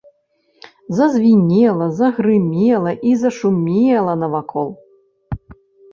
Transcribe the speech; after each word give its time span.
Зазвінела, 0.99 1.85
загрымела 1.99 2.91
і 3.11 3.15
зашумела 3.25 4.17
навакол. 4.23 4.77